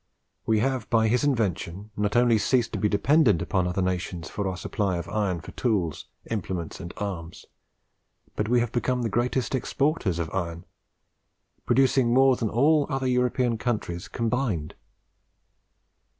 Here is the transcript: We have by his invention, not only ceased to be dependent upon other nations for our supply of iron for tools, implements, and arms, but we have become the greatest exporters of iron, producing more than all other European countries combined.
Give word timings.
We 0.47 0.61
have 0.61 0.89
by 0.89 1.07
his 1.09 1.23
invention, 1.23 1.91
not 1.95 2.15
only 2.15 2.39
ceased 2.39 2.73
to 2.73 2.79
be 2.79 2.89
dependent 2.89 3.39
upon 3.39 3.67
other 3.67 3.83
nations 3.83 4.31
for 4.31 4.47
our 4.47 4.57
supply 4.57 4.97
of 4.97 5.07
iron 5.07 5.41
for 5.41 5.51
tools, 5.51 6.07
implements, 6.31 6.79
and 6.79 6.91
arms, 6.97 7.45
but 8.35 8.49
we 8.49 8.61
have 8.61 8.71
become 8.71 9.03
the 9.03 9.09
greatest 9.09 9.53
exporters 9.53 10.17
of 10.17 10.31
iron, 10.33 10.65
producing 11.67 12.11
more 12.11 12.35
than 12.35 12.49
all 12.49 12.87
other 12.89 13.05
European 13.05 13.59
countries 13.59 14.07
combined. 14.07 14.73